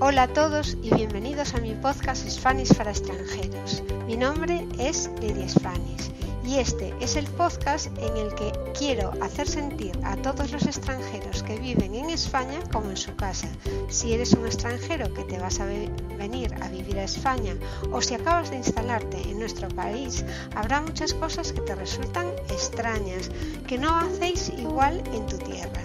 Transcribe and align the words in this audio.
Hola 0.00 0.22
a 0.22 0.28
todos 0.28 0.76
y 0.80 0.94
bienvenidos 0.94 1.54
a 1.54 1.58
mi 1.58 1.74
podcast 1.74 2.24
Spanish 2.28 2.72
para 2.76 2.92
extranjeros. 2.92 3.82
Mi 4.06 4.16
nombre 4.16 4.64
es 4.78 5.10
Lidia 5.20 5.48
Spanish 5.48 6.12
y 6.44 6.60
este 6.60 6.94
es 7.00 7.16
el 7.16 7.26
podcast 7.26 7.88
en 7.98 8.16
el 8.16 8.32
que 8.36 8.52
quiero 8.78 9.12
hacer 9.20 9.48
sentir 9.48 9.98
a 10.04 10.14
todos 10.14 10.52
los 10.52 10.66
extranjeros 10.66 11.42
que 11.42 11.58
viven 11.58 11.96
en 11.96 12.10
España 12.10 12.60
como 12.70 12.90
en 12.90 12.96
su 12.96 13.16
casa. 13.16 13.48
Si 13.88 14.12
eres 14.12 14.34
un 14.34 14.46
extranjero 14.46 15.12
que 15.12 15.24
te 15.24 15.40
vas 15.40 15.58
a 15.58 15.66
venir 15.66 16.54
a 16.62 16.68
vivir 16.68 16.96
a 17.00 17.02
España 17.02 17.56
o 17.90 18.00
si 18.00 18.14
acabas 18.14 18.50
de 18.50 18.58
instalarte 18.58 19.20
en 19.28 19.40
nuestro 19.40 19.66
país, 19.66 20.24
habrá 20.54 20.80
muchas 20.80 21.12
cosas 21.12 21.52
que 21.52 21.62
te 21.62 21.74
resultan 21.74 22.28
extrañas, 22.50 23.32
que 23.66 23.78
no 23.78 23.96
hacéis 23.96 24.52
igual 24.56 25.02
en 25.12 25.26
tu 25.26 25.38
tierra. 25.38 25.82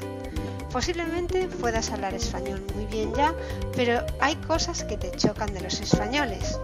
Posiblemente 0.73 1.47
puedas 1.61 1.91
hablar 1.91 2.15
español 2.15 2.65
muy 2.73 2.87
bien 2.87 3.13
ya, 3.13 3.35
pero 3.75 4.03
hay 4.19 4.35
cosas 4.37 4.83
que 4.83 4.97
te 4.97 5.11
chocan 5.11 5.53
de 5.53 5.61
los 5.61 5.79
españoles. 5.79 6.59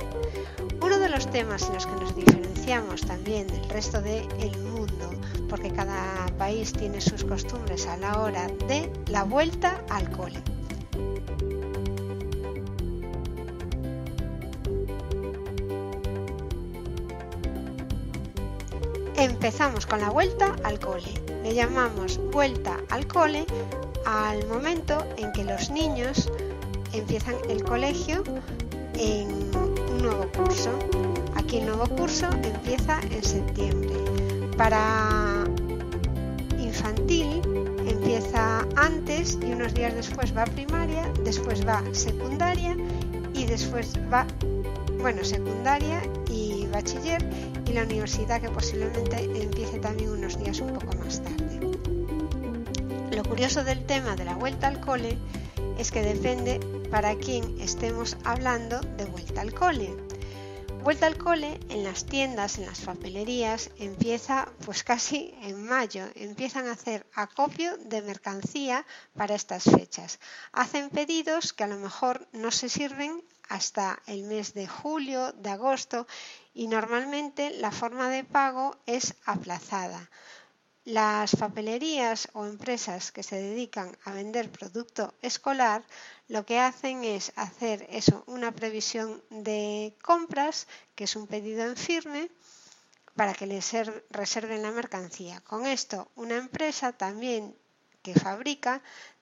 Uno 0.81 0.97
de 0.97 1.09
los 1.09 1.29
temas 1.29 1.61
en 1.67 1.75
los 1.75 1.85
que 1.85 1.93
nos 1.93 2.15
diferenciamos 2.15 3.01
también 3.01 3.45
del 3.45 3.69
resto 3.69 4.01
del 4.01 4.57
mundo, 4.63 5.11
porque 5.47 5.71
cada 5.71 6.25
país 6.39 6.73
tiene 6.73 6.99
sus 6.99 7.23
costumbres 7.23 7.85
a 7.85 7.97
la 7.97 8.19
hora 8.19 8.47
de 8.67 8.91
la 9.09 9.25
vuelta 9.25 9.79
al 9.91 10.09
cole. 10.09 10.41
Empezamos 19.15 19.85
con 19.85 20.01
la 20.01 20.09
vuelta 20.09 20.55
al 20.63 20.79
cole. 20.79 21.28
Le 21.43 21.53
llamamos 21.53 22.19
vuelta 22.31 22.77
al 22.89 23.07
cole 23.07 23.45
al 24.05 24.45
momento 24.47 25.05
en 25.17 25.31
que 25.33 25.43
los 25.43 25.69
niños 25.69 26.29
empiezan 26.93 27.35
el 27.49 27.63
colegio 27.63 28.23
en 28.95 29.29
un 29.55 30.01
nuevo 30.01 30.27
curso. 30.31 30.71
Aquí 31.35 31.57
el 31.59 31.67
nuevo 31.67 31.87
curso 31.95 32.27
empieza 32.43 32.99
en 33.11 33.23
septiembre. 33.23 33.95
Para 34.57 35.45
infantil 36.59 37.41
empieza 37.87 38.65
antes 38.75 39.37
y 39.41 39.51
unos 39.53 39.73
días 39.73 39.95
después 39.95 40.35
va 40.35 40.45
primaria, 40.45 41.11
después 41.23 41.65
va 41.65 41.83
secundaria 41.93 42.75
y 43.33 43.45
después 43.45 43.93
va, 44.11 44.25
bueno, 44.99 45.23
secundaria 45.23 46.01
y 46.29 46.48
bachiller 46.71 47.23
y 47.65 47.73
la 47.73 47.83
universidad 47.83 48.41
que 48.41 48.49
posiblemente 48.49 49.23
empiece 49.41 49.79
también 49.79 50.11
unos 50.11 50.39
días 50.39 50.59
un 50.59 50.73
poco 50.73 50.95
más 50.97 51.21
tarde. 51.21 51.59
Lo 53.15 53.23
curioso 53.23 53.63
del 53.63 53.85
tema 53.85 54.15
de 54.15 54.25
la 54.25 54.35
vuelta 54.35 54.67
al 54.67 54.79
cole 54.79 55.17
es 55.77 55.91
que 55.91 56.01
depende 56.01 56.59
para 56.89 57.15
quién 57.15 57.59
estemos 57.59 58.17
hablando 58.23 58.79
de 58.97 59.05
vuelta 59.05 59.41
al 59.41 59.53
cole. 59.53 60.08
Vuelta 60.83 61.07
al 61.07 61.17
cole 61.17 61.59
en 61.69 61.83
las 61.83 62.05
tiendas, 62.05 62.57
en 62.57 62.65
las 62.65 62.79
papelerías, 62.79 63.69
empieza 63.77 64.47
pues 64.65 64.83
casi 64.83 65.35
en 65.41 65.61
mayo. 65.61 66.05
Empiezan 66.15 66.67
a 66.67 66.71
hacer 66.71 67.05
acopio 67.13 67.77
de 67.77 68.01
mercancía 68.01 68.85
para 69.13 69.35
estas 69.35 69.65
fechas. 69.65 70.19
Hacen 70.53 70.89
pedidos 70.89 71.51
que 71.51 71.65
a 71.65 71.67
lo 71.67 71.77
mejor 71.77 72.27
no 72.31 72.49
se 72.49 72.69
sirven 72.69 73.21
hasta 73.49 73.99
el 74.07 74.23
mes 74.23 74.53
de 74.53 74.67
julio, 74.67 75.33
de 75.33 75.49
agosto 75.49 76.07
y 76.53 76.67
normalmente 76.67 77.51
la 77.51 77.71
forma 77.71 78.09
de 78.09 78.23
pago 78.23 78.77
es 78.85 79.15
aplazada. 79.25 80.09
Las 80.85 81.35
papelerías 81.35 82.29
o 82.33 82.45
empresas 82.45 83.11
que 83.11 83.21
se 83.21 83.35
dedican 83.35 83.97
a 84.05 84.13
vender 84.13 84.49
producto 84.51 85.13
escolar 85.21 85.83
lo 86.27 86.45
que 86.45 86.59
hacen 86.59 87.03
es 87.03 87.33
hacer 87.35 87.85
eso, 87.89 88.23
una 88.27 88.51
previsión 88.51 89.21
de 89.29 89.93
compras, 90.01 90.67
que 90.95 91.03
es 91.03 91.15
un 91.15 91.27
pedido 91.27 91.63
en 91.65 91.75
firme, 91.75 92.31
para 93.15 93.33
que 93.33 93.45
les 93.45 93.71
reserven 94.09 94.61
la 94.61 94.71
mercancía. 94.71 95.41
Con 95.41 95.65
esto, 95.65 96.09
una 96.15 96.37
empresa 96.37 96.93
también 96.93 97.55
que 98.01 98.13
fabrica 98.13 98.81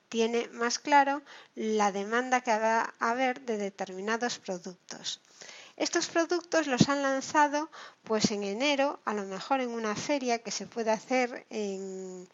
tiene 0.09 0.47
más 0.49 0.79
claro 0.79 1.21
la 1.55 1.91
demanda 1.91 2.41
que 2.41 2.57
va 2.57 2.93
a 2.99 3.09
haber 3.09 3.41
de 3.41 3.57
determinados 3.57 4.37
productos. 4.39 5.21
Estos 5.77 6.07
productos 6.07 6.65
los 6.65 6.89
han 6.89 7.03
lanzado 7.03 7.69
pues 8.03 8.31
en 8.31 8.43
enero, 8.43 8.99
a 9.05 9.13
lo 9.13 9.23
mejor 9.23 9.61
en 9.61 9.69
una 9.69 9.95
feria 9.95 10.39
que 10.39 10.51
se 10.51 10.65
puede 10.65 10.91
hacer 10.91 11.45
en, 11.51 12.27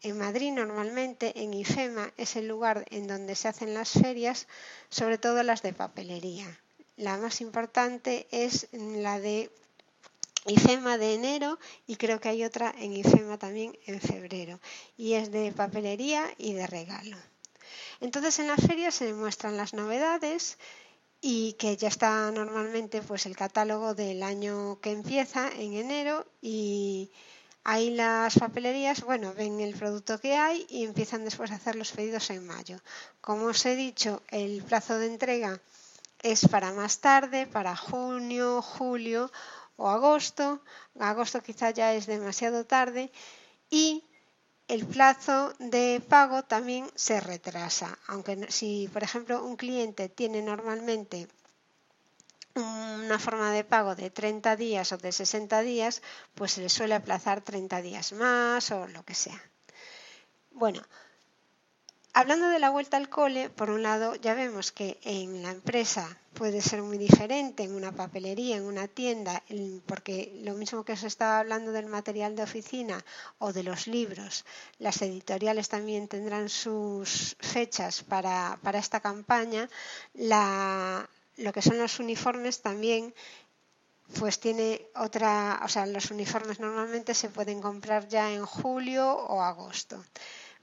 en 0.00 0.18
Madrid 0.18 0.52
normalmente, 0.52 1.42
en 1.42 1.52
IFEMA, 1.52 2.12
es 2.16 2.34
el 2.36 2.48
lugar 2.48 2.86
en 2.90 3.06
donde 3.06 3.36
se 3.36 3.48
hacen 3.48 3.74
las 3.74 3.90
ferias, 3.90 4.48
sobre 4.88 5.18
todo 5.18 5.42
las 5.42 5.62
de 5.62 5.74
papelería. 5.74 6.58
La 6.96 7.18
más 7.18 7.40
importante 7.40 8.26
es 8.30 8.68
la 8.72 9.20
de 9.20 9.50
IFEMA 10.46 10.98
de 10.98 11.14
enero 11.14 11.58
y 11.86 11.96
creo 11.96 12.20
que 12.20 12.30
hay 12.30 12.42
otra 12.42 12.74
en 12.78 12.94
IFEMA 12.94 13.38
también 13.38 13.78
en 13.86 14.00
febrero 14.00 14.60
y 14.96 15.12
es 15.12 15.30
de 15.30 15.52
papelería 15.52 16.24
y 16.38 16.54
de 16.54 16.66
regalo. 16.66 17.16
Entonces 18.00 18.40
en 18.40 18.48
la 18.48 18.56
feria 18.56 18.90
se 18.90 19.12
muestran 19.12 19.56
las 19.56 19.72
novedades 19.72 20.58
y 21.24 21.52
que 21.52 21.76
ya 21.76 21.86
está 21.86 22.30
normalmente 22.32 23.00
pues 23.00 23.26
el 23.26 23.36
catálogo 23.36 23.94
del 23.94 24.24
año 24.24 24.80
que 24.80 24.90
empieza 24.90 25.48
en 25.56 25.74
enero 25.74 26.26
y 26.42 27.12
ahí 27.62 27.90
las 27.90 28.36
papelerías, 28.40 29.04
bueno, 29.04 29.32
ven 29.32 29.60
el 29.60 29.74
producto 29.74 30.18
que 30.18 30.36
hay 30.36 30.66
y 30.68 30.82
empiezan 30.82 31.24
después 31.24 31.52
a 31.52 31.54
hacer 31.54 31.76
los 31.76 31.92
pedidos 31.92 32.28
en 32.30 32.44
mayo. 32.44 32.80
Como 33.20 33.46
os 33.46 33.64
he 33.66 33.76
dicho, 33.76 34.20
el 34.30 34.64
plazo 34.64 34.98
de 34.98 35.06
entrega 35.06 35.60
es 36.22 36.48
para 36.48 36.72
más 36.72 36.98
tarde, 36.98 37.46
para 37.46 37.76
junio, 37.76 38.60
julio 38.60 39.30
o 39.76 39.88
agosto. 39.88 40.60
Agosto 40.98 41.40
quizá 41.40 41.70
ya 41.70 41.94
es 41.94 42.06
demasiado 42.06 42.66
tarde 42.66 43.12
y 43.70 44.04
el 44.68 44.86
plazo 44.86 45.52
de 45.58 46.02
pago 46.08 46.42
también 46.44 46.90
se 46.94 47.20
retrasa. 47.20 47.98
Aunque 48.06 48.50
si, 48.50 48.88
por 48.92 49.02
ejemplo, 49.02 49.44
un 49.44 49.56
cliente 49.56 50.08
tiene 50.08 50.42
normalmente 50.42 51.28
una 52.54 53.18
forma 53.18 53.50
de 53.52 53.64
pago 53.64 53.94
de 53.94 54.10
30 54.10 54.56
días 54.56 54.92
o 54.92 54.98
de 54.98 55.12
60 55.12 55.62
días, 55.62 56.02
pues 56.34 56.52
se 56.52 56.60
le 56.60 56.68
suele 56.68 56.94
aplazar 56.94 57.40
30 57.40 57.80
días 57.82 58.12
más 58.12 58.70
o 58.70 58.86
lo 58.88 59.04
que 59.04 59.14
sea. 59.14 59.40
Bueno, 60.50 60.82
Hablando 62.14 62.48
de 62.48 62.58
la 62.58 62.68
vuelta 62.68 62.98
al 62.98 63.08
cole, 63.08 63.48
por 63.48 63.70
un 63.70 63.82
lado 63.82 64.16
ya 64.16 64.34
vemos 64.34 64.70
que 64.70 64.98
en 65.02 65.42
la 65.42 65.50
empresa 65.50 66.18
puede 66.34 66.60
ser 66.60 66.82
muy 66.82 66.98
diferente, 66.98 67.62
en 67.62 67.74
una 67.74 67.92
papelería, 67.92 68.58
en 68.58 68.64
una 68.64 68.86
tienda, 68.86 69.42
porque 69.86 70.38
lo 70.44 70.52
mismo 70.52 70.84
que 70.84 70.92
os 70.92 71.04
estaba 71.04 71.38
hablando 71.38 71.72
del 71.72 71.86
material 71.86 72.36
de 72.36 72.42
oficina 72.42 73.02
o 73.38 73.54
de 73.54 73.62
los 73.62 73.86
libros, 73.86 74.44
las 74.78 75.00
editoriales 75.00 75.70
también 75.70 76.06
tendrán 76.06 76.50
sus 76.50 77.34
fechas 77.40 78.02
para, 78.02 78.58
esta 78.74 79.00
campaña, 79.00 79.70
lo 80.12 81.52
que 81.54 81.62
son 81.62 81.78
los 81.78 81.98
uniformes 81.98 82.60
también 82.60 83.14
pues 84.18 84.38
tiene 84.38 84.86
otra, 84.96 85.62
o 85.64 85.68
sea, 85.68 85.86
los 85.86 86.10
uniformes 86.10 86.60
normalmente 86.60 87.14
se 87.14 87.30
pueden 87.30 87.62
comprar 87.62 88.06
ya 88.08 88.30
en 88.30 88.44
julio 88.44 89.10
o 89.10 89.40
agosto 89.40 90.04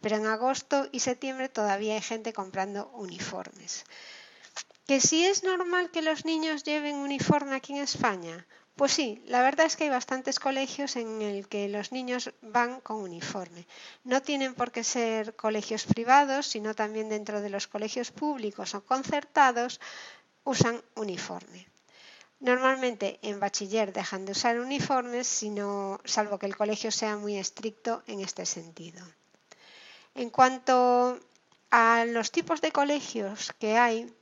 pero 0.01 0.15
en 0.17 0.25
agosto 0.25 0.87
y 0.91 0.99
septiembre 0.99 1.49
todavía 1.49 1.95
hay 1.95 2.01
gente 2.01 2.33
comprando 2.33 2.89
uniformes. 2.93 3.85
¿Que 4.87 4.99
si 4.99 5.25
es 5.25 5.43
normal 5.43 5.91
que 5.91 6.01
los 6.01 6.25
niños 6.25 6.63
lleven 6.63 6.95
uniforme 6.95 7.55
aquí 7.55 7.73
en 7.73 7.83
España? 7.83 8.47
Pues 8.75 8.93
sí, 8.93 9.21
la 9.27 9.41
verdad 9.41 9.65
es 9.65 9.75
que 9.75 9.83
hay 9.83 9.89
bastantes 9.89 10.39
colegios 10.39 10.95
en 10.95 11.21
el 11.21 11.47
que 11.49 11.67
los 11.67 11.91
niños 11.91 12.31
van 12.41 12.79
con 12.79 12.97
uniforme. 12.97 13.67
No 14.05 14.21
tienen 14.21 14.55
por 14.55 14.71
qué 14.71 14.85
ser 14.85 15.35
colegios 15.35 15.83
privados, 15.83 16.47
sino 16.47 16.73
también 16.73 17.09
dentro 17.09 17.41
de 17.41 17.49
los 17.49 17.67
colegios 17.67 18.11
públicos 18.11 18.73
o 18.75 18.85
concertados 18.85 19.81
usan 20.45 20.81
uniforme. 20.95 21.67
Normalmente 22.39 23.19
en 23.21 23.39
bachiller 23.41 23.91
dejan 23.91 24.23
de 24.23 24.31
usar 24.31 24.59
uniformes, 24.59 25.27
sino, 25.27 25.99
salvo 26.05 26.39
que 26.39 26.45
el 26.45 26.55
colegio 26.55 26.89
sea 26.89 27.17
muy 27.17 27.37
estricto 27.37 28.01
en 28.07 28.21
este 28.21 28.45
sentido. 28.45 29.05
En 30.15 30.29
cuanto 30.29 31.19
a 31.71 32.05
los 32.05 32.31
tipos 32.31 32.61
de 32.61 32.71
colegios 32.71 33.53
que 33.59 33.77
hay, 33.77 34.13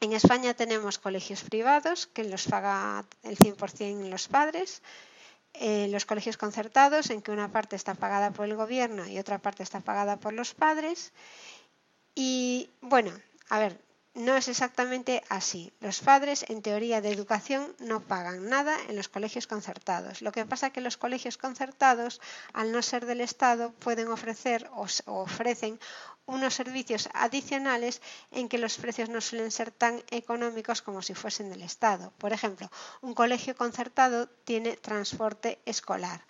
en 0.00 0.12
España 0.12 0.54
tenemos 0.54 0.98
colegios 0.98 1.42
privados 1.42 2.06
que 2.06 2.24
los 2.24 2.46
paga 2.46 3.04
el 3.22 3.36
100% 3.36 4.08
los 4.08 4.28
padres, 4.28 4.82
eh, 5.54 5.88
los 5.90 6.06
colegios 6.06 6.36
concertados 6.36 7.10
en 7.10 7.20
que 7.20 7.32
una 7.32 7.50
parte 7.50 7.74
está 7.74 7.94
pagada 7.94 8.30
por 8.30 8.46
el 8.46 8.54
gobierno 8.54 9.06
y 9.08 9.18
otra 9.18 9.38
parte 9.38 9.64
está 9.64 9.80
pagada 9.80 10.16
por 10.16 10.32
los 10.32 10.54
padres. 10.54 11.12
Y 12.14 12.70
bueno, 12.80 13.10
a 13.48 13.58
ver, 13.58 13.80
no 14.18 14.36
es 14.36 14.48
exactamente 14.48 15.22
así. 15.28 15.72
Los 15.80 16.00
padres, 16.00 16.44
en 16.48 16.60
teoría 16.60 17.00
de 17.00 17.12
educación, 17.12 17.74
no 17.78 18.00
pagan 18.00 18.48
nada 18.48 18.76
en 18.88 18.96
los 18.96 19.08
colegios 19.08 19.46
concertados. 19.46 20.22
Lo 20.22 20.32
que 20.32 20.44
pasa 20.44 20.68
es 20.68 20.72
que 20.72 20.80
los 20.80 20.96
colegios 20.96 21.38
concertados, 21.38 22.20
al 22.52 22.72
no 22.72 22.82
ser 22.82 23.06
del 23.06 23.20
Estado, 23.20 23.72
pueden 23.72 24.08
ofrecer 24.08 24.68
o 24.74 24.86
ofrecen 25.06 25.78
unos 26.26 26.54
servicios 26.54 27.08
adicionales 27.14 28.02
en 28.30 28.48
que 28.48 28.58
los 28.58 28.76
precios 28.76 29.08
no 29.08 29.20
suelen 29.20 29.50
ser 29.50 29.70
tan 29.70 30.02
económicos 30.10 30.82
como 30.82 31.00
si 31.00 31.14
fuesen 31.14 31.48
del 31.48 31.62
Estado. 31.62 32.12
Por 32.18 32.32
ejemplo, 32.32 32.70
un 33.00 33.14
colegio 33.14 33.56
concertado 33.56 34.28
tiene 34.44 34.76
transporte 34.76 35.60
escolar, 35.64 36.26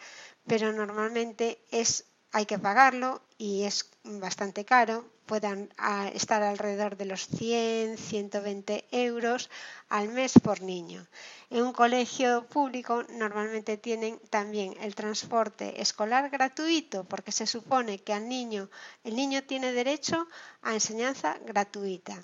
pero 0.47 0.73
normalmente 0.73 1.65
es 1.71 2.05
hay 2.33 2.47
que 2.47 2.59
pagarlo 2.59 3.23
y 3.39 3.65
es 3.65 3.91
bastante 4.05 4.65
caro, 4.65 5.05
puedan 5.27 5.69
estar 6.15 6.43
alrededor 6.43 6.97
de 6.97 7.05
los 7.05 7.27
100, 7.27 7.99
120 7.99 8.87
euros 8.91 9.51
al 9.89 10.09
mes 10.09 10.33
por 10.43 10.63
niño. 10.63 11.07
En 11.51 11.63
un 11.63 11.73
colegio 11.73 12.47
público 12.47 13.05
normalmente 13.11 13.77
tienen 13.77 14.19
también 14.31 14.75
el 14.81 14.95
transporte 14.95 15.81
escolar 15.81 16.31
gratuito 16.31 17.05
porque 17.05 17.33
se 17.33 17.47
supone 17.47 17.99
que 17.99 18.15
al 18.15 18.29
niño, 18.29 18.71
el 19.05 19.17
niño 19.17 19.43
tiene 19.45 19.73
derecho 19.73 20.27
a 20.63 20.75
enseñanza 20.75 21.39
gratuita. 21.45 22.23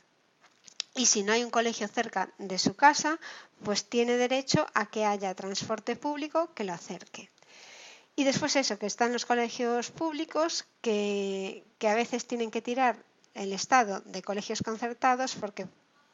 Y 0.96 1.06
si 1.06 1.24
no 1.24 1.32
hay 1.32 1.42
un 1.42 1.50
colegio 1.50 1.88
cerca 1.88 2.32
de 2.38 2.58
su 2.58 2.74
casa, 2.74 3.18
pues 3.64 3.88
tiene 3.88 4.16
derecho 4.16 4.66
a 4.74 4.86
que 4.86 5.04
haya 5.04 5.34
transporte 5.34 5.96
público 5.96 6.54
que 6.54 6.64
lo 6.64 6.72
acerque. 6.72 7.30
Y 8.16 8.24
después 8.24 8.56
eso, 8.56 8.78
que 8.78 8.86
están 8.86 9.12
los 9.12 9.26
colegios 9.26 9.90
públicos 9.90 10.66
que, 10.80 11.64
que 11.78 11.88
a 11.88 11.94
veces 11.94 12.26
tienen 12.26 12.50
que 12.50 12.62
tirar 12.62 13.04
el 13.34 13.52
Estado 13.52 14.00
de 14.00 14.22
colegios 14.22 14.62
concertados 14.62 15.34
porque 15.34 15.66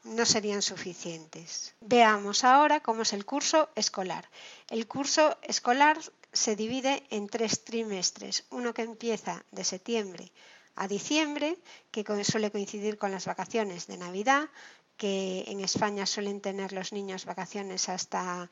no 0.03 0.25
serían 0.25 0.61
suficientes. 0.61 1.75
Veamos 1.81 2.43
ahora 2.43 2.81
cómo 2.81 3.03
es 3.03 3.13
el 3.13 3.25
curso 3.25 3.69
escolar. 3.75 4.29
El 4.69 4.87
curso 4.87 5.37
escolar 5.43 5.99
se 6.33 6.55
divide 6.55 7.03
en 7.09 7.27
tres 7.27 7.63
trimestres. 7.63 8.45
Uno 8.49 8.73
que 8.73 8.81
empieza 8.81 9.45
de 9.51 9.63
septiembre 9.63 10.31
a 10.75 10.87
diciembre, 10.87 11.59
que 11.91 12.03
suele 12.23 12.49
coincidir 12.49 12.97
con 12.97 13.11
las 13.11 13.25
vacaciones 13.25 13.87
de 13.87 13.97
Navidad, 13.97 14.49
que 14.97 15.43
en 15.47 15.59
España 15.59 16.05
suelen 16.05 16.41
tener 16.41 16.73
los 16.73 16.93
niños 16.93 17.25
vacaciones 17.25 17.89
hasta 17.89 18.49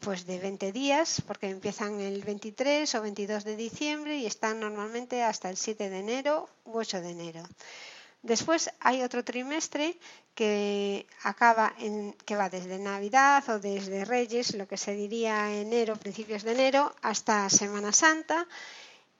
pues 0.00 0.26
de 0.26 0.38
20 0.38 0.72
días, 0.72 1.22
porque 1.26 1.48
empiezan 1.48 2.00
el 2.00 2.22
23 2.22 2.94
o 2.94 3.02
22 3.02 3.44
de 3.44 3.56
diciembre 3.56 4.18
y 4.18 4.26
están 4.26 4.60
normalmente 4.60 5.22
hasta 5.22 5.50
el 5.50 5.56
7 5.56 5.90
de 5.90 5.98
enero 5.98 6.48
u 6.64 6.78
8 6.78 7.00
de 7.00 7.10
enero. 7.10 7.42
Después 8.22 8.70
hay 8.80 9.02
otro 9.02 9.24
trimestre 9.24 9.98
que 10.34 11.06
acaba 11.22 11.74
en, 11.78 12.12
que 12.24 12.36
va 12.36 12.48
desde 12.48 12.78
Navidad 12.78 13.48
o 13.48 13.58
desde 13.58 14.04
Reyes, 14.04 14.54
lo 14.54 14.66
que 14.66 14.76
se 14.76 14.94
diría 14.94 15.54
enero, 15.54 15.96
principios 15.96 16.42
de 16.42 16.52
enero, 16.52 16.94
hasta 17.02 17.48
Semana 17.50 17.92
Santa 17.92 18.46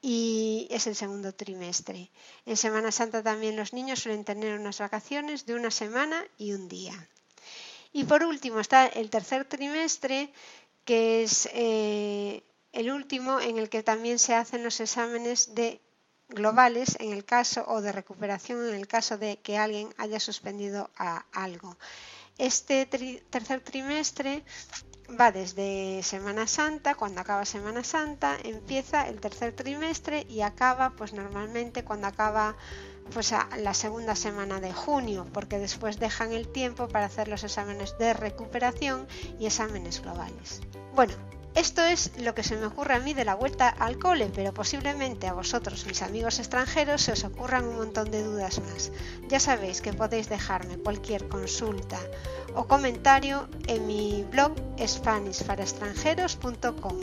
y 0.02 0.69
es 0.70 0.87
el 0.87 0.94
segundo 0.94 1.32
trimestre. 1.34 2.11
En 2.44 2.56
Semana 2.56 2.93
Santa 2.93 3.22
también 3.22 3.56
los 3.56 3.72
niños 3.72 4.00
suelen 4.00 4.25
tener 4.25 4.58
unas 4.58 4.79
vacaciones 4.79 5.46
de 5.46 5.55
una 5.55 5.70
semana 5.70 6.25
y 6.38 6.52
un 6.52 6.69
día. 6.69 7.08
Y 7.93 8.05
por 8.05 8.22
último 8.25 8.61
está 8.61 8.87
el 8.87 9.08
tercer 9.08 9.46
trimestre 9.46 10.31
que 10.86 11.24
es 11.24 11.50
eh, 11.52 12.42
el 12.72 12.90
último 12.90 13.40
en 13.40 13.58
el 13.58 13.68
que 13.68 13.82
también 13.82 14.18
se 14.18 14.34
hacen 14.34 14.64
los 14.64 14.80
exámenes 14.80 15.54
de 15.54 15.82
globales 16.28 16.96
en 17.00 17.12
el 17.12 17.24
caso 17.24 17.64
o 17.68 17.82
de 17.82 17.92
recuperación 17.92 18.66
en 18.68 18.74
el 18.74 18.86
caso 18.86 19.18
de 19.18 19.38
que 19.38 19.58
alguien 19.58 19.92
haya 19.98 20.20
suspendido 20.20 20.90
a 20.96 21.26
algo. 21.32 21.76
Este 22.38 22.86
tercer 22.86 23.60
trimestre 23.60 24.44
va 25.20 25.32
desde 25.32 26.02
Semana 26.02 26.46
Santa, 26.46 26.94
cuando 26.94 27.20
acaba 27.20 27.44
Semana 27.44 27.82
Santa, 27.82 28.36
empieza 28.44 29.08
el 29.08 29.20
tercer 29.20 29.54
trimestre 29.54 30.26
y 30.28 30.42
acaba 30.42 30.90
pues 30.90 31.12
normalmente 31.12 31.84
cuando 31.84 32.06
acaba 32.06 32.56
pues 33.12 33.32
la 33.32 33.74
segunda 33.74 34.16
semana 34.16 34.60
de 34.60 34.72
junio, 34.72 35.26
porque 35.32 35.58
después 35.58 35.98
dejan 35.98 36.32
el 36.32 36.48
tiempo 36.48 36.88
para 36.88 37.06
hacer 37.06 37.28
los 37.28 37.44
exámenes 37.44 37.96
de 37.98 38.12
recuperación 38.14 39.06
y 39.38 39.46
exámenes 39.46 40.02
globales. 40.02 40.60
Bueno, 40.96 41.14
esto 41.54 41.84
es 41.84 42.10
lo 42.20 42.34
que 42.34 42.43
se 42.43 42.56
me 42.56 42.64
ocurre 42.64 42.94
a 42.94 43.00
mí 43.00 43.12
de 43.12 43.26
la 43.26 43.34
vuelta 43.34 43.69
al 43.69 43.98
cole, 43.98 44.31
pero 44.34 44.54
posiblemente 44.54 45.26
a 45.26 45.34
vosotros, 45.34 45.84
mis 45.84 46.00
amigos 46.00 46.38
extranjeros, 46.38 47.02
se 47.02 47.12
os 47.12 47.22
ocurran 47.22 47.66
un 47.66 47.76
montón 47.76 48.10
de 48.10 48.22
dudas 48.22 48.62
más. 48.62 48.90
Ya 49.28 49.38
sabéis 49.38 49.82
que 49.82 49.93
podéis 49.93 50.31
dejarme 50.31 50.78
cualquier 50.78 51.28
consulta 51.28 51.98
o 52.54 52.66
comentario 52.66 53.46
en 53.66 53.87
mi 53.87 54.25
blog 54.31 54.54
SpanishParaExtranjeros.com. 54.82 56.96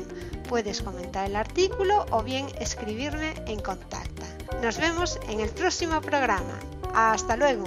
Puedes 0.50 0.82
comentar 0.82 1.28
el 1.28 1.36
artículo 1.36 2.08
o 2.10 2.24
bien 2.24 2.48
escribirme 2.60 3.36
en 3.46 3.60
contacto. 3.60 4.24
Nos 4.64 4.80
vemos 4.80 5.20
en 5.30 5.40
el 5.40 5.52
próximo 5.52 6.02
programa. 6.02 6.60
Hasta 6.96 7.38
luego. 7.38 7.66